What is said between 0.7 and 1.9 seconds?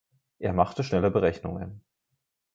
schnelle Berechnungen.